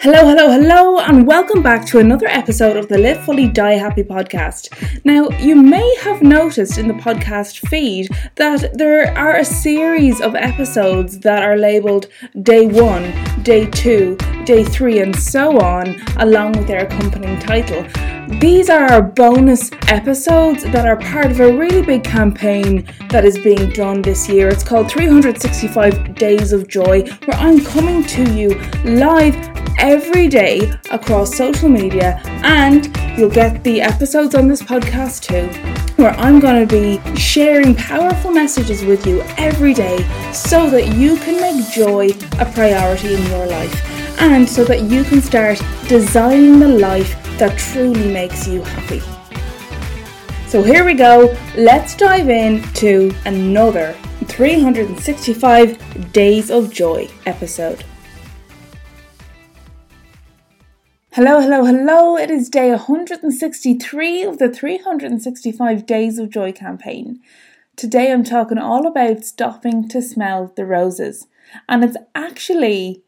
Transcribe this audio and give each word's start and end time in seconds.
Hello, 0.00 0.28
hello, 0.28 0.48
hello, 0.48 1.00
and 1.00 1.26
welcome 1.26 1.60
back 1.60 1.84
to 1.86 1.98
another 1.98 2.28
episode 2.28 2.76
of 2.76 2.86
the 2.86 2.96
Live 2.96 3.24
Fully 3.24 3.48
Die 3.48 3.72
Happy 3.72 4.04
podcast. 4.04 4.70
Now, 5.04 5.28
you 5.40 5.56
may 5.56 5.92
have 6.02 6.22
noticed 6.22 6.78
in 6.78 6.86
the 6.86 6.94
podcast 6.94 7.66
feed 7.68 8.08
that 8.36 8.78
there 8.78 9.12
are 9.18 9.38
a 9.38 9.44
series 9.44 10.20
of 10.20 10.36
episodes 10.36 11.18
that 11.18 11.42
are 11.42 11.56
labeled 11.56 12.06
day 12.42 12.68
one, 12.68 13.12
day 13.42 13.66
two, 13.66 14.16
day 14.44 14.62
three, 14.62 15.00
and 15.00 15.16
so 15.16 15.60
on, 15.60 16.00
along 16.18 16.52
with 16.52 16.68
their 16.68 16.86
accompanying 16.86 17.40
title. 17.40 17.84
These 18.40 18.70
are 18.70 18.84
our 18.84 19.02
bonus 19.02 19.70
episodes 19.88 20.62
that 20.62 20.86
are 20.86 20.98
part 20.98 21.32
of 21.32 21.40
a 21.40 21.52
really 21.52 21.82
big 21.82 22.04
campaign 22.04 22.86
that 23.08 23.24
is 23.24 23.36
being 23.38 23.70
done 23.70 24.02
this 24.02 24.28
year. 24.28 24.48
It's 24.48 24.62
called 24.62 24.90
365 24.90 26.14
Days 26.14 26.52
of 26.52 26.68
Joy, 26.68 27.02
where 27.24 27.36
I'm 27.38 27.64
coming 27.64 28.04
to 28.04 28.32
you 28.32 28.50
live 28.84 29.34
every 29.78 30.28
day 30.28 30.72
across 30.90 31.36
social 31.36 31.68
media, 31.68 32.20
and 32.44 32.94
you'll 33.18 33.30
get 33.30 33.64
the 33.64 33.80
episodes 33.80 34.34
on 34.34 34.48
this 34.48 34.62
podcast 34.62 35.22
too, 35.22 35.48
where 36.02 36.12
I'm 36.12 36.40
going 36.40 36.66
to 36.66 36.72
be 36.72 37.16
sharing 37.16 37.74
powerful 37.74 38.30
messages 38.30 38.84
with 38.84 39.06
you 39.06 39.22
every 39.36 39.74
day 39.74 39.98
so 40.32 40.68
that 40.70 40.94
you 40.94 41.16
can 41.16 41.40
make 41.40 41.70
joy 41.70 42.08
a 42.38 42.44
priority 42.52 43.14
in 43.14 43.22
your 43.26 43.46
life 43.46 44.20
and 44.20 44.48
so 44.48 44.64
that 44.64 44.82
you 44.82 45.04
can 45.04 45.22
start 45.22 45.62
designing 45.88 46.58
the 46.58 46.68
life 46.68 47.16
that 47.38 47.56
truly 47.58 48.12
makes 48.12 48.46
you 48.48 48.62
happy. 48.62 49.00
So 50.48 50.62
here 50.62 50.84
we 50.84 50.94
go, 50.94 51.36
let's 51.56 51.94
dive 51.94 52.28
into 52.28 53.14
another 53.26 53.94
365 54.24 56.12
Days 56.12 56.50
of 56.50 56.72
Joy 56.72 57.08
episode. 57.26 57.84
Hello, 61.12 61.40
hello, 61.40 61.64
hello. 61.64 62.18
It 62.18 62.30
is 62.30 62.50
day 62.50 62.68
163 62.68 64.22
of 64.24 64.38
the 64.38 64.50
365 64.50 65.86
Days 65.86 66.18
of 66.18 66.28
Joy 66.28 66.52
campaign. 66.52 67.20
Today 67.76 68.12
I'm 68.12 68.22
talking 68.22 68.58
all 68.58 68.86
about 68.86 69.24
stopping 69.24 69.88
to 69.88 70.02
smell 70.02 70.52
the 70.54 70.66
roses, 70.66 71.26
and 71.66 71.82
it's 71.82 71.96
actually 72.14 73.02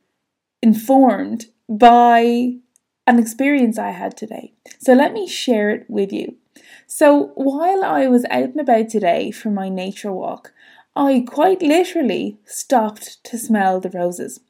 informed 0.63 1.47
by 1.69 2.55
an 3.07 3.19
experience 3.19 3.79
I 3.79 3.91
had 3.91 4.17
today. 4.17 4.55
So 4.79 4.95
let 4.95 5.13
me 5.13 5.29
share 5.29 5.69
it 5.69 5.85
with 5.89 6.11
you. 6.11 6.37
So 6.87 7.33
while 7.35 7.85
I 7.85 8.09
was 8.09 8.25
out 8.31 8.45
and 8.49 8.61
about 8.61 8.89
today 8.89 9.31
for 9.31 9.51
my 9.51 9.69
nature 9.69 10.11
walk, 10.11 10.55
I 10.97 11.23
quite 11.29 11.61
literally 11.61 12.39
stopped 12.47 13.23
to 13.25 13.39
smell 13.39 13.79
the 13.79 13.91
roses. 13.91 14.41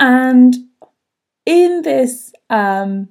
And 0.00 0.56
in 1.52 1.82
this 1.82 2.32
um, 2.48 3.10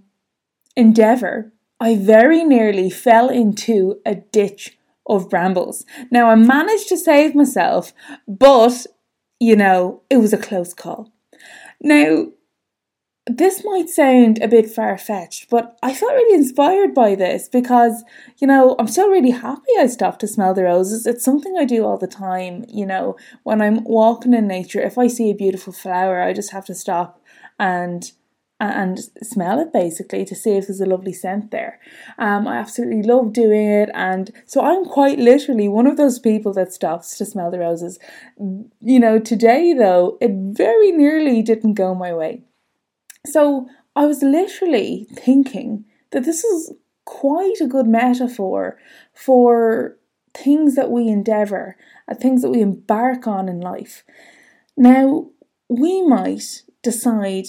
endeavour, 0.75 1.53
I 1.79 1.95
very 1.95 2.43
nearly 2.43 2.89
fell 2.89 3.29
into 3.29 4.01
a 4.03 4.15
ditch 4.15 4.77
of 5.05 5.29
brambles. 5.29 5.85
Now, 6.09 6.29
I 6.29 6.35
managed 6.35 6.89
to 6.89 6.97
save 6.97 7.35
myself, 7.35 7.93
but 8.27 8.87
you 9.39 9.55
know, 9.55 10.01
it 10.09 10.17
was 10.17 10.33
a 10.33 10.37
close 10.37 10.73
call. 10.73 11.11
Now, 11.81 12.27
this 13.27 13.63
might 13.63 13.89
sound 13.89 14.41
a 14.41 14.47
bit 14.47 14.69
far 14.69 14.97
fetched, 14.97 15.49
but 15.49 15.77
I 15.83 15.93
felt 15.93 16.13
really 16.13 16.35
inspired 16.35 16.93
by 16.93 17.13
this 17.15 17.47
because, 17.47 18.03
you 18.39 18.47
know, 18.47 18.75
I'm 18.79 18.87
still 18.87 19.09
really 19.09 19.31
happy 19.31 19.71
I 19.79 19.87
stopped 19.87 20.21
to 20.21 20.27
smell 20.27 20.53
the 20.53 20.63
roses. 20.63 21.05
It's 21.05 21.23
something 21.23 21.55
I 21.57 21.65
do 21.65 21.85
all 21.85 21.97
the 21.97 22.07
time, 22.07 22.65
you 22.67 22.85
know, 22.85 23.17
when 23.43 23.61
I'm 23.61 23.83
walking 23.83 24.33
in 24.33 24.47
nature. 24.47 24.81
If 24.81 24.97
I 24.97 25.07
see 25.07 25.29
a 25.29 25.35
beautiful 25.35 25.73
flower, 25.73 26.21
I 26.21 26.33
just 26.33 26.51
have 26.51 26.65
to 26.65 26.75
stop 26.75 27.21
and 27.59 28.11
and 28.61 28.99
smell 29.21 29.59
it 29.59 29.73
basically 29.73 30.23
to 30.25 30.35
see 30.35 30.51
if 30.51 30.67
there's 30.67 30.81
a 30.81 30.85
lovely 30.85 31.13
scent 31.13 31.51
there. 31.51 31.79
Um, 32.17 32.47
I 32.47 32.57
absolutely 32.57 33.01
love 33.01 33.33
doing 33.33 33.67
it, 33.67 33.89
and 33.93 34.31
so 34.45 34.61
I'm 34.61 34.85
quite 34.85 35.19
literally 35.19 35.67
one 35.67 35.87
of 35.87 35.97
those 35.97 36.19
people 36.19 36.53
that 36.53 36.71
stops 36.71 37.17
to 37.17 37.25
smell 37.25 37.51
the 37.51 37.59
roses. 37.59 37.99
You 38.37 38.99
know, 38.99 39.19
today 39.19 39.73
though, 39.73 40.17
it 40.21 40.31
very 40.31 40.91
nearly 40.91 41.41
didn't 41.41 41.73
go 41.73 41.95
my 41.95 42.13
way. 42.13 42.43
So 43.25 43.67
I 43.95 44.05
was 44.05 44.21
literally 44.23 45.07
thinking 45.11 45.85
that 46.11 46.23
this 46.23 46.43
is 46.43 46.73
quite 47.05 47.59
a 47.61 47.67
good 47.67 47.87
metaphor 47.87 48.77
for 49.13 49.97
things 50.33 50.75
that 50.75 50.91
we 50.91 51.07
endeavour 51.07 51.75
and 52.07 52.17
things 52.17 52.41
that 52.41 52.51
we 52.51 52.61
embark 52.61 53.27
on 53.27 53.49
in 53.49 53.59
life. 53.59 54.03
Now, 54.77 55.27
we 55.67 56.05
might 56.05 56.63
decide 56.81 57.47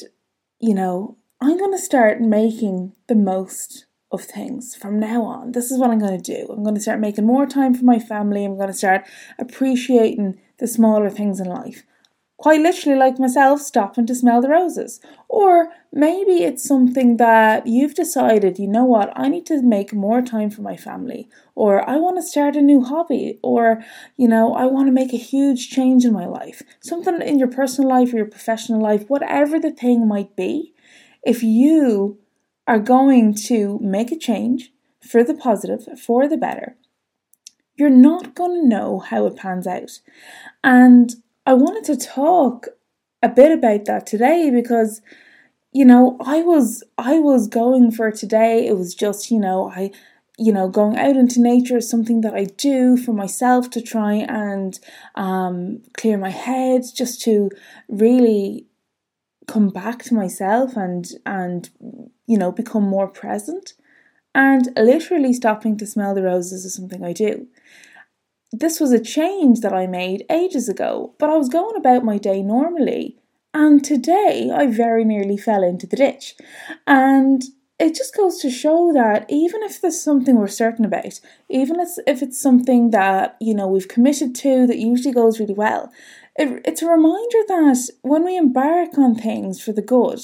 you 0.62 0.74
know, 0.74 1.18
I'm 1.40 1.58
going 1.58 1.72
to 1.72 1.78
start 1.78 2.20
making 2.20 2.92
the 3.08 3.16
most 3.16 3.86
of 4.12 4.22
things 4.22 4.76
from 4.76 5.00
now 5.00 5.24
on. 5.24 5.52
This 5.52 5.72
is 5.72 5.78
what 5.78 5.90
I'm 5.90 5.98
going 5.98 6.20
to 6.20 6.36
do. 6.36 6.46
I'm 6.52 6.62
going 6.62 6.76
to 6.76 6.80
start 6.80 7.00
making 7.00 7.26
more 7.26 7.46
time 7.46 7.74
for 7.74 7.84
my 7.84 7.98
family. 7.98 8.44
I'm 8.44 8.56
going 8.56 8.68
to 8.68 8.74
start 8.74 9.04
appreciating 9.40 10.40
the 10.58 10.68
smaller 10.68 11.10
things 11.10 11.40
in 11.40 11.48
life. 11.48 11.82
Quite 12.42 12.60
literally, 12.60 12.98
like 12.98 13.20
myself, 13.20 13.60
stopping 13.60 14.04
to 14.06 14.16
smell 14.16 14.42
the 14.42 14.48
roses. 14.48 14.98
Or 15.28 15.68
maybe 15.92 16.42
it's 16.42 16.64
something 16.64 17.18
that 17.18 17.68
you've 17.68 17.94
decided, 17.94 18.58
you 18.58 18.66
know 18.66 18.84
what, 18.84 19.12
I 19.14 19.28
need 19.28 19.46
to 19.46 19.62
make 19.62 19.92
more 19.92 20.22
time 20.22 20.50
for 20.50 20.60
my 20.60 20.76
family. 20.76 21.28
Or 21.54 21.88
I 21.88 21.98
want 21.98 22.16
to 22.16 22.22
start 22.22 22.56
a 22.56 22.60
new 22.60 22.82
hobby. 22.82 23.38
Or, 23.44 23.84
you 24.16 24.26
know, 24.26 24.54
I 24.54 24.66
want 24.66 24.88
to 24.88 24.92
make 24.92 25.12
a 25.12 25.18
huge 25.18 25.70
change 25.70 26.04
in 26.04 26.12
my 26.12 26.26
life. 26.26 26.62
Something 26.80 27.22
in 27.22 27.38
your 27.38 27.46
personal 27.46 27.88
life 27.88 28.12
or 28.12 28.16
your 28.16 28.26
professional 28.26 28.82
life, 28.82 29.04
whatever 29.06 29.60
the 29.60 29.70
thing 29.70 30.08
might 30.08 30.34
be. 30.34 30.74
If 31.22 31.44
you 31.44 32.18
are 32.66 32.80
going 32.80 33.34
to 33.34 33.78
make 33.80 34.10
a 34.10 34.18
change 34.18 34.72
for 35.00 35.22
the 35.22 35.34
positive, 35.34 35.86
for 35.96 36.26
the 36.26 36.36
better, 36.36 36.74
you're 37.76 37.88
not 37.88 38.34
going 38.34 38.62
to 38.62 38.68
know 38.68 38.98
how 38.98 39.26
it 39.26 39.36
pans 39.36 39.68
out. 39.68 40.00
And 40.64 41.14
I 41.44 41.54
wanted 41.54 41.84
to 41.84 41.96
talk 41.96 42.68
a 43.22 43.28
bit 43.28 43.52
about 43.52 43.84
that 43.86 44.06
today 44.06 44.50
because 44.50 45.00
you 45.72 45.84
know 45.84 46.16
I 46.24 46.42
was 46.42 46.84
I 46.98 47.18
was 47.18 47.48
going 47.48 47.90
for 47.90 48.10
today. 48.10 48.66
It 48.66 48.76
was 48.76 48.94
just 48.94 49.30
you 49.30 49.40
know 49.40 49.70
I 49.70 49.90
you 50.38 50.52
know 50.52 50.68
going 50.68 50.96
out 50.98 51.16
into 51.16 51.40
nature 51.40 51.78
is 51.78 51.90
something 51.90 52.20
that 52.20 52.34
I 52.34 52.44
do 52.44 52.96
for 52.96 53.12
myself 53.12 53.70
to 53.70 53.82
try 53.82 54.14
and 54.14 54.78
um, 55.14 55.82
clear 55.96 56.16
my 56.16 56.30
head 56.30 56.82
just 56.94 57.20
to 57.22 57.50
really 57.88 58.66
come 59.48 59.68
back 59.68 60.04
to 60.04 60.14
myself 60.14 60.76
and 60.76 61.06
and 61.26 61.70
you 62.26 62.38
know 62.38 62.52
become 62.52 62.84
more 62.84 63.08
present 63.08 63.74
and 64.34 64.68
literally 64.76 65.32
stopping 65.32 65.76
to 65.76 65.86
smell 65.86 66.14
the 66.14 66.22
roses 66.22 66.64
is 66.64 66.74
something 66.74 67.04
I 67.04 67.12
do 67.12 67.48
this 68.52 68.78
was 68.78 68.92
a 68.92 69.02
change 69.02 69.60
that 69.60 69.72
I 69.72 69.86
made 69.86 70.26
ages 70.30 70.68
ago, 70.68 71.14
but 71.18 71.30
I 71.30 71.36
was 71.36 71.48
going 71.48 71.76
about 71.76 72.04
my 72.04 72.18
day 72.18 72.42
normally. 72.42 73.18
And 73.54 73.84
today 73.84 74.50
I 74.54 74.66
very 74.66 75.04
nearly 75.04 75.36
fell 75.36 75.62
into 75.62 75.86
the 75.86 75.96
ditch. 75.96 76.34
And 76.86 77.42
it 77.78 77.94
just 77.94 78.16
goes 78.16 78.38
to 78.38 78.50
show 78.50 78.92
that 78.92 79.26
even 79.28 79.62
if 79.62 79.80
there's 79.80 80.00
something 80.00 80.36
we're 80.36 80.48
certain 80.48 80.84
about, 80.84 81.20
even 81.48 81.80
if 81.80 82.22
it's 82.22 82.40
something 82.40 82.90
that, 82.90 83.36
you 83.40 83.54
know, 83.54 83.66
we've 83.66 83.88
committed 83.88 84.34
to 84.36 84.66
that 84.66 84.78
usually 84.78 85.12
goes 85.12 85.40
really 85.40 85.54
well, 85.54 85.90
it, 86.36 86.62
it's 86.64 86.82
a 86.82 86.86
reminder 86.86 87.38
that 87.48 87.90
when 88.02 88.24
we 88.24 88.36
embark 88.36 88.96
on 88.96 89.14
things 89.14 89.62
for 89.62 89.72
the 89.72 89.82
good, 89.82 90.20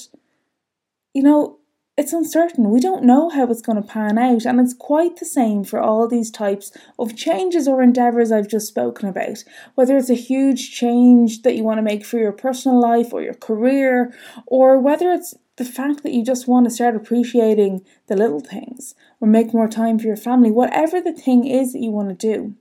you 1.13 1.23
know, 1.23 1.59
it's 1.99 2.13
uncertain. 2.13 2.71
We 2.71 2.79
don't 2.79 3.03
know 3.03 3.29
how 3.29 3.51
it's 3.51 3.61
going 3.61 3.83
to 3.83 3.87
pan 3.87 4.19
out, 4.19 4.47
and 4.47 4.61
it's 4.61 4.73
quite 4.73 5.17
the 5.17 5.25
same 5.25 5.65
for 5.65 5.81
all 5.81 6.07
these 6.07 6.31
types 6.31 6.71
of 6.97 7.17
changes 7.17 7.67
or 7.67 7.83
endeavours 7.83 8.31
I've 8.31 8.47
just 8.47 8.69
spoken 8.69 9.09
about. 9.09 9.43
Whether 9.75 9.97
it's 9.97 10.09
a 10.09 10.15
huge 10.15 10.71
change 10.71 11.43
that 11.43 11.57
you 11.57 11.65
want 11.65 11.79
to 11.79 11.83
make 11.83 12.07
for 12.07 12.21
your 12.21 12.31
personal 12.31 12.81
life 12.81 13.13
or 13.13 13.21
your 13.21 13.35
career, 13.35 14.15
or 14.47 14.79
whether 14.79 15.11
it's 15.11 15.35
the 15.57 15.65
fact 15.65 16.05
that 16.05 16.13
you 16.13 16.25
just 16.25 16.47
want 16.47 16.67
to 16.67 16.71
start 16.71 16.95
appreciating 16.95 17.85
the 18.07 18.15
little 18.15 18.39
things 18.39 18.95
or 19.21 19.27
make 19.27 19.53
more 19.53 19.67
time 19.67 19.99
for 19.99 20.07
your 20.07 20.17
family, 20.17 20.53
whatever 20.53 21.01
the 21.01 21.13
thing 21.13 21.49
is 21.49 21.73
that 21.73 21.83
you 21.83 21.91
want 21.91 22.09
to 22.09 22.15
do, 22.15 22.55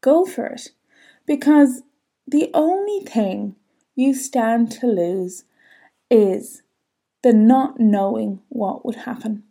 go 0.00 0.24
for 0.24 0.46
it. 0.46 0.70
Because 1.24 1.82
the 2.26 2.50
only 2.52 2.98
thing 3.06 3.54
you 3.94 4.12
stand 4.12 4.72
to 4.72 4.88
lose 4.88 5.44
is 6.10 6.63
the 7.24 7.32
not 7.32 7.80
knowing 7.80 8.40
what 8.50 8.84
would 8.84 8.94
happen. 8.94 9.42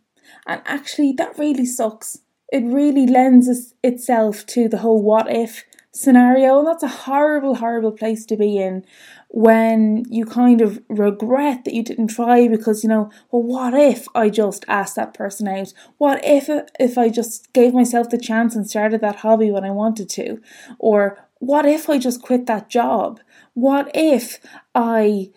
And 0.47 0.61
actually, 0.65 1.11
that 1.13 1.37
really 1.37 1.65
sucks. 1.65 2.19
It 2.51 2.63
really 2.63 3.07
lends 3.07 3.73
itself 3.83 4.45
to 4.47 4.69
the 4.69 4.77
whole 4.77 5.01
what 5.01 5.29
if 5.29 5.65
scenario, 5.91 6.59
and 6.59 6.67
that's 6.67 6.83
a 6.83 6.87
horrible, 6.87 7.55
horrible 7.55 7.91
place 7.91 8.25
to 8.27 8.37
be 8.37 8.57
in 8.57 8.85
when 9.29 10.05
you 10.09 10.23
kind 10.23 10.61
of 10.61 10.79
regret 10.87 11.65
that 11.65 11.73
you 11.73 11.83
didn't 11.83 12.07
try 12.07 12.47
because 12.47 12.83
you 12.83 12.89
know, 12.89 13.09
well, 13.31 13.41
what 13.41 13.73
if 13.73 14.07
I 14.13 14.29
just 14.29 14.65
asked 14.67 14.95
that 14.95 15.15
person 15.15 15.47
out? 15.47 15.73
What 15.97 16.21
if 16.23 16.49
if 16.79 16.97
I 16.97 17.09
just 17.09 17.51
gave 17.53 17.73
myself 17.73 18.09
the 18.09 18.19
chance 18.19 18.55
and 18.55 18.69
started 18.69 19.01
that 19.01 19.17
hobby 19.17 19.49
when 19.49 19.63
I 19.63 19.71
wanted 19.71 20.09
to? 20.11 20.39
Or 20.77 21.17
what 21.39 21.65
if 21.65 21.89
I 21.89 21.97
just 21.97 22.21
quit 22.21 22.45
that 22.45 22.69
job? 22.69 23.19
What 23.55 23.89
if 23.95 24.39
I 24.75 25.31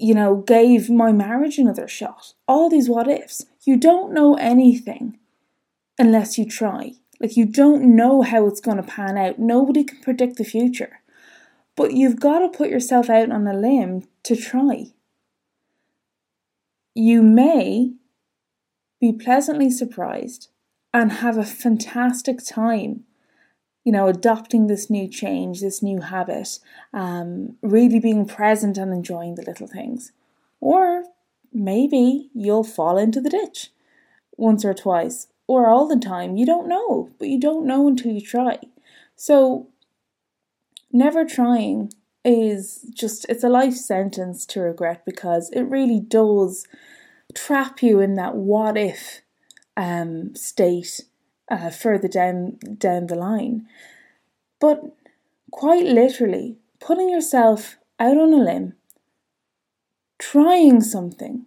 you 0.00 0.14
know, 0.14 0.36
gave 0.36 0.88
my 0.88 1.12
marriage 1.12 1.58
another 1.58 1.86
shot. 1.86 2.32
All 2.48 2.70
these 2.70 2.88
what 2.88 3.06
ifs. 3.06 3.44
You 3.64 3.76
don't 3.76 4.14
know 4.14 4.34
anything 4.36 5.18
unless 5.98 6.38
you 6.38 6.46
try. 6.46 6.92
Like, 7.20 7.36
you 7.36 7.44
don't 7.44 7.94
know 7.94 8.22
how 8.22 8.46
it's 8.46 8.62
going 8.62 8.78
to 8.78 8.82
pan 8.82 9.18
out. 9.18 9.38
Nobody 9.38 9.84
can 9.84 10.00
predict 10.00 10.36
the 10.36 10.44
future. 10.44 11.00
But 11.76 11.92
you've 11.92 12.18
got 12.18 12.38
to 12.38 12.48
put 12.48 12.70
yourself 12.70 13.10
out 13.10 13.30
on 13.30 13.46
a 13.46 13.52
limb 13.52 14.04
to 14.22 14.36
try. 14.36 14.86
You 16.94 17.22
may 17.22 17.92
be 19.00 19.12
pleasantly 19.12 19.70
surprised 19.70 20.48
and 20.94 21.12
have 21.12 21.36
a 21.36 21.44
fantastic 21.44 22.38
time 22.44 23.04
you 23.84 23.92
know, 23.92 24.08
adopting 24.08 24.66
this 24.66 24.90
new 24.90 25.08
change, 25.08 25.60
this 25.60 25.82
new 25.82 26.00
habit, 26.00 26.58
um, 26.92 27.56
really 27.62 27.98
being 27.98 28.26
present 28.26 28.76
and 28.76 28.92
enjoying 28.92 29.34
the 29.34 29.42
little 29.42 29.66
things. 29.66 30.12
Or 30.60 31.04
maybe 31.52 32.30
you'll 32.34 32.64
fall 32.64 32.98
into 32.98 33.20
the 33.20 33.30
ditch 33.30 33.70
once 34.36 34.64
or 34.64 34.74
twice 34.74 35.28
or 35.46 35.68
all 35.68 35.88
the 35.88 35.96
time. 35.96 36.36
You 36.36 36.46
don't 36.46 36.68
know, 36.68 37.10
but 37.18 37.28
you 37.28 37.40
don't 37.40 37.66
know 37.66 37.88
until 37.88 38.12
you 38.12 38.20
try. 38.20 38.58
So, 39.16 39.68
never 40.92 41.24
trying 41.24 41.92
is 42.24 42.86
just, 42.94 43.26
it's 43.28 43.44
a 43.44 43.48
life 43.48 43.74
sentence 43.74 44.44
to 44.46 44.60
regret 44.60 45.04
because 45.06 45.50
it 45.50 45.62
really 45.62 46.00
does 46.00 46.66
trap 47.34 47.82
you 47.82 48.00
in 48.00 48.14
that 48.14 48.34
what 48.34 48.76
if 48.76 49.22
um, 49.76 50.34
state 50.34 51.02
uh, 51.50 51.70
further 51.70 52.08
down 52.08 52.58
down 52.78 53.06
the 53.06 53.14
line. 53.14 53.66
But 54.60 54.82
quite 55.50 55.86
literally, 55.86 56.56
putting 56.78 57.08
yourself 57.08 57.76
out 57.98 58.16
on 58.16 58.32
a 58.32 58.36
limb, 58.36 58.74
trying 60.18 60.80
something, 60.80 61.46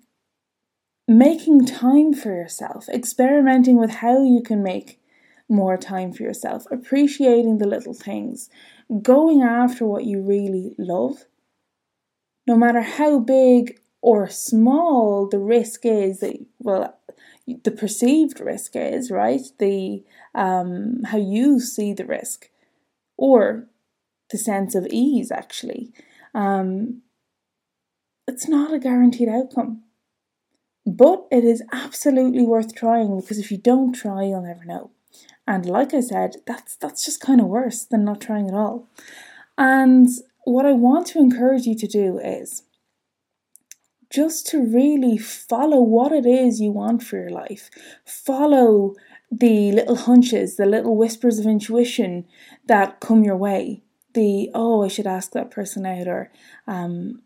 making 1.08 1.66
time 1.66 2.14
for 2.14 2.30
yourself, 2.30 2.90
experimenting 2.90 3.80
with 3.80 3.92
how 3.92 4.24
you 4.24 4.42
can 4.44 4.64
make 4.64 5.00
more 5.50 5.78
time 5.78 6.12
for 6.12 6.24
yourself, 6.24 6.66
appreciating 6.72 7.58
the 7.58 7.68
little 7.68 7.94
things, 7.94 8.50
going 9.02 9.42
after 9.42 9.86
what 9.86 10.06
you 10.06 10.22
really 10.22 10.76
love, 10.78 11.26
no 12.48 12.56
matter 12.58 12.82
how 12.82 13.20
big 13.20 13.80
or 14.02 14.28
small 14.30 15.28
the 15.30 15.40
risk 15.40 15.86
is 15.86 16.20
that 16.20 16.38
well 16.60 17.00
the 17.48 17.72
perceived 17.72 18.40
risk 18.40 18.76
is, 18.76 19.12
right? 19.12 19.42
The 19.60 20.04
um, 20.34 21.04
how 21.06 21.18
you 21.18 21.60
see 21.60 21.94
the 21.94 22.06
risk, 22.06 22.50
or 23.18 23.68
the 24.32 24.38
sense 24.38 24.76
of 24.76 24.88
ease. 24.88 25.32
Actually, 25.32 25.92
um, 26.34 27.02
it's 28.28 28.48
not 28.48 28.74
a 28.74 28.80
guaranteed 28.80 29.30
outcome, 29.30 29.84
but 30.86 31.26
it 31.32 31.44
is 31.44 31.64
absolutely 31.72 32.44
worth 32.44 32.74
trying 32.74 33.20
because 33.20 33.40
if 33.40 33.52
you 33.52 33.58
don't 33.58 33.94
try, 33.94 34.24
you'll 34.24 34.42
never 34.42 34.66
know. 34.66 34.92
And 35.46 35.66
like 35.66 35.94
I 35.94 36.00
said, 36.00 36.38
that's 36.48 36.76
that's 36.78 37.06
just 37.06 37.20
kind 37.20 37.42
of 37.42 37.48
worse 37.48 37.84
than 37.84 38.06
not 38.06 38.22
trying 38.22 38.48
at 38.48 38.56
all. 38.56 38.88
And 39.58 40.08
what 40.46 40.66
I 40.66 40.74
want 40.74 41.08
to 41.08 41.20
encourage 41.20 41.66
you 41.66 41.76
to 41.76 41.88
do 41.88 42.20
is 42.20 42.63
just 44.14 44.46
to 44.46 44.64
really 44.64 45.18
follow 45.18 45.82
what 45.82 46.12
it 46.12 46.26
is 46.26 46.62
you 46.62 46.72
want 46.72 47.02
for 47.02 47.18
your 47.18 47.32
life. 47.32 47.72
Follow 48.06 48.94
the 49.32 49.72
little 49.72 49.96
hunches, 49.96 50.56
the 50.56 50.68
little 50.68 50.96
whispers 50.96 51.40
of 51.40 51.48
intuition 51.48 52.26
that 52.68 53.00
come 53.00 53.24
your 53.24 53.36
way. 53.36 53.82
The, 54.14 54.52
oh, 54.54 54.84
I 54.84 54.88
should 54.88 55.08
ask 55.08 55.32
that 55.32 55.50
person 55.50 55.88
out, 55.88 56.08
or, 56.08 56.32
um, 56.68 57.24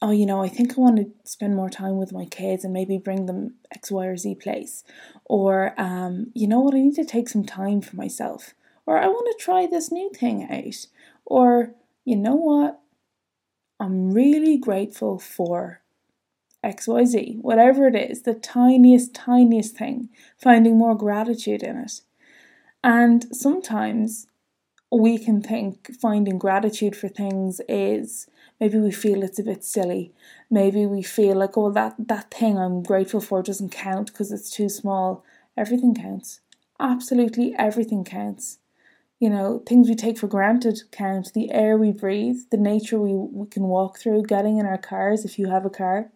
oh, 0.00 0.12
you 0.12 0.24
know, 0.24 0.40
I 0.40 0.48
think 0.48 0.78
I 0.78 0.80
want 0.80 0.98
to 0.98 1.10
spend 1.24 1.56
more 1.56 1.68
time 1.68 1.96
with 1.96 2.12
my 2.12 2.26
kids 2.26 2.62
and 2.62 2.72
maybe 2.72 2.96
bring 2.96 3.26
them 3.26 3.56
X, 3.74 3.90
Y, 3.90 4.06
or 4.06 4.16
Z 4.16 4.36
place. 4.36 4.84
Or, 5.24 5.74
um, 5.76 6.30
you 6.34 6.46
know 6.46 6.60
what, 6.60 6.74
I 6.74 6.78
need 6.78 6.94
to 6.94 7.04
take 7.04 7.28
some 7.28 7.44
time 7.44 7.80
for 7.80 7.96
myself. 7.96 8.54
Or 8.86 8.96
I 8.96 9.08
want 9.08 9.26
to 9.36 9.44
try 9.44 9.66
this 9.66 9.90
new 9.90 10.12
thing 10.14 10.44
out. 10.48 10.86
Or, 11.24 11.74
you 12.04 12.14
know 12.14 12.36
what, 12.36 12.80
I'm 13.80 14.12
really 14.12 14.56
grateful 14.56 15.18
for 15.18 15.80
XYZ, 16.64 17.40
whatever 17.40 17.86
it 17.86 17.94
is, 17.94 18.22
the 18.22 18.34
tiniest, 18.34 19.14
tiniest 19.14 19.76
thing, 19.76 20.10
finding 20.36 20.76
more 20.76 20.94
gratitude 20.94 21.62
in 21.62 21.76
it. 21.78 22.02
And 22.84 23.34
sometimes 23.34 24.26
we 24.92 25.18
can 25.18 25.40
think 25.40 25.94
finding 26.00 26.38
gratitude 26.38 26.96
for 26.96 27.08
things 27.08 27.60
is 27.68 28.26
maybe 28.58 28.78
we 28.78 28.90
feel 28.90 29.22
it's 29.22 29.38
a 29.38 29.44
bit 29.44 29.64
silly. 29.64 30.12
Maybe 30.50 30.84
we 30.84 31.02
feel 31.02 31.36
like, 31.36 31.56
oh, 31.56 31.70
that, 31.72 31.94
that 31.98 32.30
thing 32.30 32.58
I'm 32.58 32.82
grateful 32.82 33.20
for 33.20 33.42
doesn't 33.42 33.70
count 33.70 34.08
because 34.08 34.32
it's 34.32 34.50
too 34.50 34.68
small. 34.68 35.24
Everything 35.56 35.94
counts. 35.94 36.40
Absolutely 36.78 37.54
everything 37.58 38.04
counts. 38.04 38.58
You 39.18 39.28
know, 39.28 39.62
things 39.66 39.88
we 39.88 39.94
take 39.94 40.18
for 40.18 40.26
granted 40.26 40.82
count. 40.90 41.32
The 41.34 41.52
air 41.52 41.76
we 41.76 41.92
breathe, 41.92 42.38
the 42.50 42.56
nature 42.56 42.98
we, 42.98 43.12
we 43.12 43.46
can 43.46 43.64
walk 43.64 43.98
through, 43.98 44.22
getting 44.22 44.58
in 44.58 44.66
our 44.66 44.78
cars 44.78 45.24
if 45.24 45.38
you 45.38 45.50
have 45.50 45.66
a 45.66 45.70
car 45.70 46.10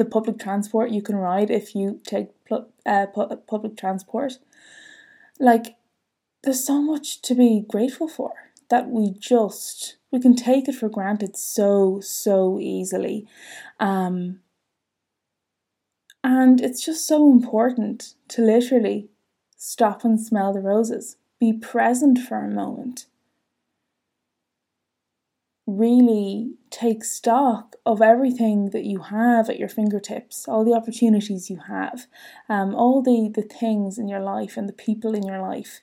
the 0.00 0.04
public 0.06 0.38
transport 0.38 0.90
you 0.90 1.02
can 1.02 1.14
ride 1.14 1.50
if 1.50 1.74
you 1.74 2.00
take 2.06 2.30
uh, 2.50 3.06
public 3.46 3.76
transport. 3.76 4.38
Like, 5.38 5.76
there's 6.42 6.64
so 6.64 6.80
much 6.80 7.20
to 7.20 7.34
be 7.34 7.62
grateful 7.68 8.08
for 8.08 8.32
that 8.70 8.88
we 8.88 9.10
just 9.10 9.96
we 10.10 10.18
can 10.18 10.34
take 10.34 10.68
it 10.68 10.74
for 10.74 10.88
granted 10.88 11.36
so 11.36 12.00
so 12.00 12.58
easily 12.60 13.26
um 13.78 14.40
and 16.24 16.60
it's 16.60 16.84
just 16.84 17.06
so 17.06 17.30
important 17.30 18.14
to 18.28 18.40
literally 18.42 19.08
stop 19.56 20.04
and 20.04 20.20
smell 20.20 20.52
the 20.52 20.60
roses 20.60 21.16
be 21.38 21.52
present 21.52 22.18
for 22.18 22.44
a 22.44 22.48
moment 22.48 23.06
really 25.66 26.54
take 26.70 27.04
stock 27.04 27.76
of 27.84 28.00
everything 28.00 28.70
that 28.70 28.84
you 28.84 29.00
have 29.00 29.50
at 29.50 29.58
your 29.58 29.68
fingertips, 29.68 30.46
all 30.46 30.64
the 30.64 30.72
opportunities 30.72 31.50
you 31.50 31.60
have, 31.68 32.06
um, 32.48 32.74
all 32.74 33.02
the, 33.02 33.30
the 33.34 33.42
things 33.42 33.98
in 33.98 34.08
your 34.08 34.20
life 34.20 34.56
and 34.56 34.68
the 34.68 34.72
people 34.72 35.14
in 35.14 35.24
your 35.24 35.40
life, 35.40 35.80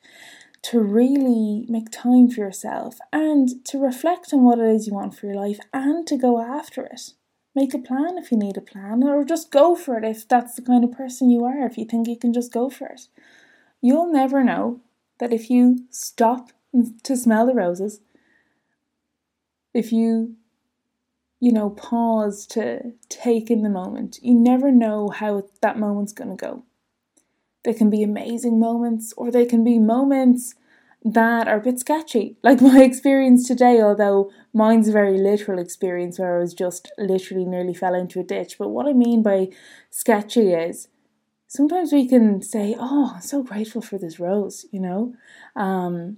to 0.64 0.80
really 0.80 1.66
make 1.70 1.92
time 1.92 2.30
for 2.30 2.42
yourself 2.42 2.98
and 3.14 3.64
to 3.66 3.78
reflect 3.78 4.34
on 4.34 4.44
what 4.44 4.60
it 4.60 4.66
is 4.66 4.88
you 4.88 4.94
want 4.94 5.16
for 5.16 5.28
your 5.28 5.36
life 5.36 5.60
and 5.74 6.08
to 6.08 6.18
go 6.18 6.42
after 6.42 6.86
it. 6.86 7.14
Make 7.54 7.74
a 7.74 7.80
plan 7.80 8.18
if 8.18 8.32
you 8.32 8.38
need 8.38 8.58
a 8.58 8.62
plan, 8.62 9.04
or 9.04 9.24
just 9.24 9.52
go 9.52 9.76
for 9.76 9.98
it 9.98 10.04
if 10.04 10.28
that's 10.28 10.56
the 10.56 10.62
kind 10.62 10.84
of 10.84 10.92
person 10.92 11.30
you 11.30 11.44
are, 11.44 11.66
if 11.66 11.78
you 11.78 11.86
think 11.86 12.08
you 12.08 12.18
can 12.18 12.32
just 12.32 12.54
go 12.54 12.70
for 12.70 12.88
it. 12.88 13.08
You'll 13.82 14.12
never 14.12 14.44
know 14.44 14.82
that 15.20 15.34
if 15.34 15.50
you 15.50 15.86
stop 15.90 16.52
to 17.04 17.18
smell 17.18 17.46
the 17.48 17.54
roses 17.54 18.02
if 19.78 19.92
you 19.92 20.36
you 21.40 21.52
know 21.52 21.70
pause 21.70 22.46
to 22.48 22.94
take 23.10 23.52
in 23.52 23.62
the 23.62 23.70
moment. 23.70 24.20
You 24.22 24.34
never 24.34 24.72
know 24.72 25.10
how 25.10 25.44
that 25.62 25.78
moment's 25.78 26.14
going 26.14 26.30
to 26.30 26.36
go. 26.36 26.64
They 27.64 27.74
can 27.74 27.90
be 27.90 28.04
amazing 28.04 28.60
moments 28.60 29.14
or 29.18 29.30
they 29.30 29.46
can 29.46 29.64
be 29.64 29.78
moments 29.78 30.56
that 31.04 31.48
are 31.48 31.58
a 31.58 31.62
bit 31.62 31.80
sketchy. 31.80 32.38
Like 32.44 32.62
my 32.62 32.82
experience 32.84 33.48
today 33.48 33.82
although 33.82 34.32
mine's 34.54 34.88
a 34.88 34.92
very 34.92 35.18
literal 35.18 35.60
experience 35.60 36.18
where 36.18 36.38
i 36.38 36.40
was 36.40 36.54
just 36.54 36.92
literally 36.98 37.46
nearly 37.46 37.74
fell 37.74 37.94
into 37.94 38.20
a 38.20 38.24
ditch. 38.24 38.58
But 38.58 38.70
what 38.70 38.88
i 38.88 38.94
mean 38.94 39.22
by 39.22 39.50
sketchy 39.90 40.54
is 40.54 40.88
sometimes 41.48 41.94
we 41.94 42.08
can 42.08 42.42
say 42.42 42.76
oh 42.80 43.14
i'm 43.16 43.22
so 43.22 43.44
grateful 43.44 43.82
for 43.82 43.98
this 43.98 44.20
rose 44.20 44.66
you 44.72 44.80
know? 44.80 45.14
Um, 45.56 46.18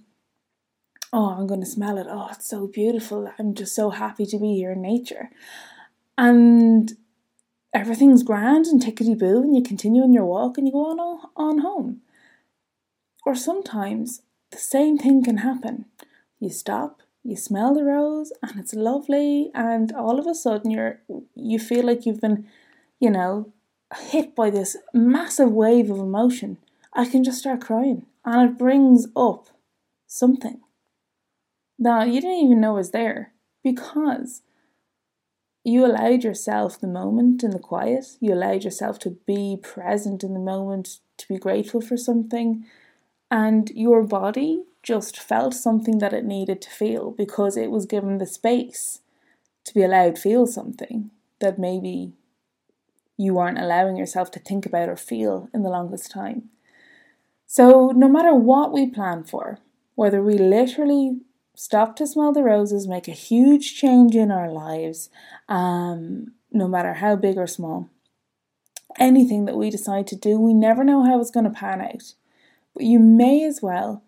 oh, 1.11 1.31
I'm 1.31 1.47
going 1.47 1.61
to 1.61 1.65
smell 1.65 1.97
it. 1.97 2.07
Oh, 2.09 2.29
it's 2.31 2.47
so 2.47 2.67
beautiful. 2.67 3.31
I'm 3.37 3.53
just 3.53 3.75
so 3.75 3.89
happy 3.89 4.25
to 4.27 4.37
be 4.37 4.55
here 4.55 4.71
in 4.71 4.81
nature. 4.81 5.29
And 6.17 6.93
everything's 7.73 8.23
grand 8.23 8.65
and 8.65 8.81
tickety 8.81 9.17
boo, 9.17 9.41
and 9.41 9.55
you 9.55 9.63
continue 9.63 10.03
on 10.03 10.13
your 10.13 10.25
walk 10.25 10.57
and 10.57 10.67
you 10.67 10.73
go 10.73 10.85
on, 10.85 11.29
on 11.35 11.59
home. 11.59 12.01
Or 13.25 13.35
sometimes 13.35 14.21
the 14.51 14.57
same 14.57 14.97
thing 14.97 15.23
can 15.23 15.37
happen. 15.37 15.85
You 16.39 16.49
stop, 16.49 17.01
you 17.23 17.35
smell 17.35 17.73
the 17.73 17.83
rose, 17.83 18.31
and 18.41 18.59
it's 18.59 18.73
lovely, 18.73 19.51
and 19.53 19.91
all 19.91 20.19
of 20.19 20.27
a 20.27 20.33
sudden 20.33 20.71
you're 20.71 21.01
you 21.35 21.59
feel 21.59 21.85
like 21.85 22.05
you've 22.05 22.21
been, 22.21 22.47
you 22.99 23.09
know, 23.09 23.51
hit 23.95 24.35
by 24.35 24.49
this 24.49 24.77
massive 24.93 25.51
wave 25.51 25.89
of 25.91 25.99
emotion. 25.99 26.57
I 26.93 27.05
can 27.05 27.23
just 27.23 27.39
start 27.39 27.61
crying, 27.61 28.05
and 28.23 28.49
it 28.49 28.57
brings 28.57 29.07
up 29.15 29.49
something 30.07 30.61
that 31.79 32.09
you 32.09 32.21
didn't 32.21 32.45
even 32.45 32.61
know 32.61 32.73
was 32.73 32.91
there 32.91 33.33
because 33.63 34.41
you 35.63 35.85
allowed 35.85 36.23
yourself 36.23 36.79
the 36.79 36.87
moment 36.87 37.43
in 37.43 37.51
the 37.51 37.59
quiet, 37.59 38.05
you 38.19 38.33
allowed 38.33 38.63
yourself 38.63 38.99
to 38.99 39.11
be 39.25 39.57
present 39.61 40.23
in 40.23 40.33
the 40.33 40.39
moment, 40.39 40.99
to 41.17 41.27
be 41.27 41.37
grateful 41.37 41.81
for 41.81 41.97
something, 41.97 42.65
and 43.29 43.69
your 43.71 44.03
body 44.03 44.63
just 44.81 45.19
felt 45.19 45.53
something 45.53 45.99
that 45.99 46.13
it 46.13 46.25
needed 46.25 46.61
to 46.61 46.69
feel 46.69 47.11
because 47.11 47.57
it 47.57 47.69
was 47.69 47.85
given 47.85 48.17
the 48.17 48.25
space 48.25 49.01
to 49.65 49.73
be 49.73 49.83
allowed 49.83 50.15
to 50.15 50.21
feel 50.21 50.45
something. 50.45 51.11
that 51.41 51.57
maybe 51.57 52.11
you 53.15 53.33
weren't 53.33 53.57
allowing 53.57 53.95
yourself 53.95 54.29
to 54.29 54.39
think 54.39 54.65
about 54.65 54.89
or 54.89 54.97
feel 54.97 55.47
in 55.53 55.63
the 55.63 55.69
longest 55.69 56.11
time. 56.11 56.49
So, 57.47 57.93
no 57.95 58.09
matter 58.09 58.33
what 58.33 58.73
we 58.73 58.87
plan 58.87 59.23
for, 59.23 59.59
whether 59.95 60.21
we 60.21 60.37
literally 60.37 61.21
stop 61.59 61.93
to 61.97 62.07
smell 62.07 62.31
the 62.31 62.41
roses, 62.41 62.87
make 62.87 63.09
a 63.09 63.11
huge 63.11 63.75
change 63.75 64.15
in 64.15 64.31
our 64.31 64.49
lives, 64.49 65.09
um, 65.49 66.31
no 66.53 66.69
matter 66.69 66.93
how 66.93 67.17
big 67.17 67.37
or 67.37 67.47
small, 67.47 67.89
anything 68.97 69.43
that 69.43 69.57
we 69.57 69.69
decide 69.69 70.07
to 70.07 70.15
do, 70.15 70.39
we 70.39 70.53
never 70.53 70.85
know 70.85 71.03
how 71.03 71.19
it's 71.19 71.29
going 71.29 71.43
to 71.43 71.49
pan 71.49 71.81
out. 71.81 72.13
But 72.73 72.83
you 72.83 72.97
may 72.97 73.43
as 73.43 73.61
well 73.61 74.05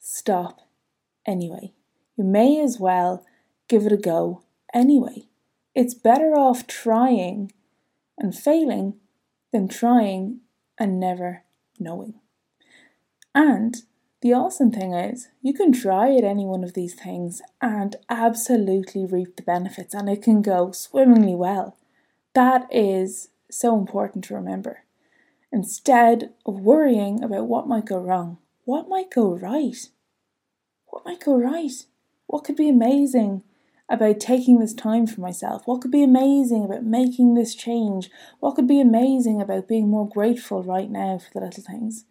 stop 0.00 0.62
anyway. 1.26 1.74
You 2.16 2.24
may 2.24 2.58
as 2.58 2.80
well 2.80 3.22
give 3.68 3.84
it 3.84 3.92
a 3.92 3.98
go 3.98 4.42
anyway. 4.72 5.28
It's 5.74 5.92
better 5.92 6.32
off 6.32 6.66
trying 6.66 7.52
and 8.16 8.34
failing 8.34 8.94
than 9.52 9.68
trying 9.68 10.40
and 10.78 10.98
never 10.98 11.42
knowing. 11.78 12.14
And 13.34 13.82
the 14.24 14.32
awesome 14.32 14.72
thing 14.72 14.94
is, 14.94 15.28
you 15.42 15.52
can 15.52 15.70
try 15.70 16.16
at 16.16 16.24
any 16.24 16.46
one 16.46 16.64
of 16.64 16.72
these 16.72 16.94
things 16.94 17.42
and 17.60 17.96
absolutely 18.08 19.04
reap 19.04 19.36
the 19.36 19.42
benefits, 19.42 19.92
and 19.92 20.08
it 20.08 20.22
can 20.22 20.40
go 20.40 20.72
swimmingly 20.72 21.34
well. 21.34 21.76
That 22.32 22.66
is 22.72 23.28
so 23.50 23.78
important 23.78 24.24
to 24.24 24.34
remember. 24.34 24.84
Instead 25.52 26.32
of 26.46 26.60
worrying 26.60 27.22
about 27.22 27.48
what 27.48 27.68
might 27.68 27.84
go 27.84 27.98
wrong, 27.98 28.38
what 28.64 28.88
might 28.88 29.10
go 29.10 29.36
right? 29.36 29.90
What 30.86 31.04
might 31.04 31.22
go 31.22 31.36
right? 31.36 31.84
What 32.26 32.44
could 32.44 32.56
be 32.56 32.70
amazing 32.70 33.42
about 33.90 34.20
taking 34.20 34.58
this 34.58 34.72
time 34.72 35.06
for 35.06 35.20
myself? 35.20 35.66
What 35.66 35.82
could 35.82 35.90
be 35.90 36.02
amazing 36.02 36.64
about 36.64 36.82
making 36.82 37.34
this 37.34 37.54
change? 37.54 38.08
What 38.40 38.54
could 38.54 38.66
be 38.66 38.80
amazing 38.80 39.42
about 39.42 39.68
being 39.68 39.90
more 39.90 40.08
grateful 40.08 40.62
right 40.62 40.90
now 40.90 41.18
for 41.18 41.28
the 41.38 41.44
little 41.44 41.62
things? 41.62 42.06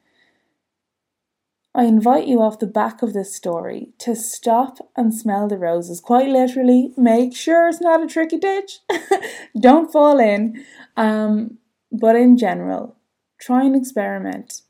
I 1.76 1.86
invite 1.86 2.28
you 2.28 2.42
off 2.42 2.60
the 2.60 2.68
back 2.68 3.02
of 3.02 3.14
this 3.14 3.34
story 3.34 3.90
to 4.00 4.16
stop 4.16 4.78
and 4.96 5.14
smell 5.14 5.48
the 5.48 5.58
roses. 5.58 6.00
Quite 6.00 6.30
literally, 6.30 6.94
make 6.96 7.36
sure 7.36 7.68
it's 7.68 7.82
not 7.82 8.04
a 8.04 8.08
tricky 8.08 8.38
ditch. 8.38 8.80
Don't 9.60 9.92
fall 9.92 10.20
in. 10.20 10.64
Um, 10.96 11.58
but 11.92 12.16
in 12.16 12.38
general, 12.38 12.96
try 13.40 13.64
and 13.64 13.76
experiment 13.76 14.62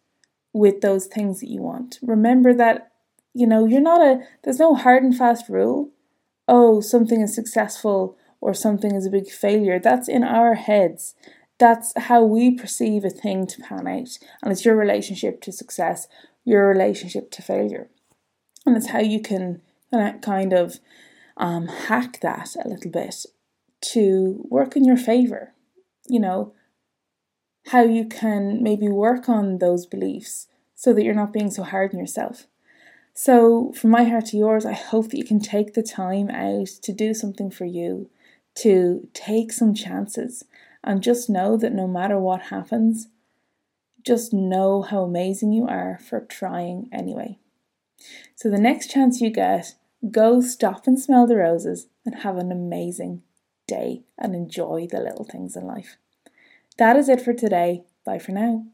with 0.53 0.81
those 0.81 1.07
things 1.07 1.41
that 1.41 1.49
you 1.49 1.61
want. 1.61 1.99
Remember 2.01 2.53
that, 2.53 2.91
you 3.33 3.47
know, 3.47 3.65
you're 3.65 3.81
not 3.81 4.01
a, 4.01 4.21
there's 4.43 4.59
no 4.59 4.73
hard 4.73 5.03
and 5.03 5.17
fast 5.17 5.49
rule. 5.49 5.89
Oh, 6.47 6.79
something 6.79 7.21
is 7.21 7.35
successful 7.35 8.17
or 8.39 8.53
something 8.53 8.93
is 8.95 9.05
a 9.05 9.11
big 9.11 9.29
failure. 9.29 9.79
That's 9.79 10.07
in 10.07 10.23
our 10.23 10.55
heads. 10.55 11.15
That's 11.59 11.93
how 11.97 12.23
we 12.23 12.51
perceive 12.51 13.05
a 13.05 13.09
thing 13.09 13.47
to 13.47 13.61
pan 13.61 13.87
out. 13.87 14.17
And 14.41 14.51
it's 14.51 14.65
your 14.65 14.75
relationship 14.75 15.41
to 15.41 15.51
success, 15.51 16.07
your 16.43 16.67
relationship 16.67 17.31
to 17.31 17.41
failure. 17.41 17.89
And 18.65 18.77
it's 18.77 18.89
how 18.89 18.99
you 18.99 19.21
can 19.21 19.61
kind 20.21 20.53
of 20.53 20.79
um, 21.37 21.67
hack 21.67 22.19
that 22.21 22.55
a 22.63 22.67
little 22.67 22.91
bit 22.91 23.25
to 23.81 24.45
work 24.49 24.75
in 24.75 24.85
your 24.85 24.97
favor. 24.97 25.53
You 26.07 26.19
know, 26.19 26.53
how 27.67 27.83
you 27.83 28.05
can 28.07 28.61
maybe 28.61 28.87
work 28.87 29.29
on 29.29 29.59
those 29.59 29.85
beliefs 29.85 30.47
so 30.75 30.93
that 30.93 31.03
you're 31.03 31.13
not 31.13 31.33
being 31.33 31.49
so 31.49 31.63
hard 31.63 31.93
on 31.93 31.99
yourself. 31.99 32.47
So, 33.13 33.71
from 33.73 33.91
my 33.91 34.05
heart 34.05 34.25
to 34.27 34.37
yours, 34.37 34.65
I 34.65 34.73
hope 34.73 35.09
that 35.09 35.17
you 35.17 35.23
can 35.23 35.39
take 35.39 35.73
the 35.73 35.83
time 35.83 36.29
out 36.29 36.67
to 36.81 36.91
do 36.91 37.13
something 37.13 37.51
for 37.51 37.65
you, 37.65 38.09
to 38.55 39.07
take 39.13 39.51
some 39.51 39.75
chances, 39.75 40.43
and 40.83 41.03
just 41.03 41.29
know 41.29 41.55
that 41.57 41.73
no 41.73 41.87
matter 41.87 42.19
what 42.19 42.43
happens, 42.43 43.07
just 44.03 44.33
know 44.33 44.81
how 44.81 45.03
amazing 45.03 45.51
you 45.51 45.67
are 45.67 45.99
for 46.07 46.21
trying 46.21 46.89
anyway. 46.91 47.37
So, 48.35 48.49
the 48.49 48.59
next 48.59 48.91
chance 48.91 49.21
you 49.21 49.29
get, 49.29 49.75
go 50.11 50.41
stop 50.41 50.87
and 50.87 50.99
smell 50.99 51.25
the 51.25 51.37
roses 51.37 51.87
and 52.05 52.15
have 52.15 52.37
an 52.37 52.51
amazing 52.51 53.21
day 53.67 54.03
and 54.17 54.35
enjoy 54.35 54.87
the 54.89 54.99
little 54.99 55.25
things 55.25 55.55
in 55.55 55.65
life. 55.65 55.97
That 56.77 56.97
is 56.97 57.07
it 57.07 57.21
for 57.21 57.33
today. 57.33 57.83
Bye 58.05 58.19
for 58.19 58.31
now. 58.31 58.65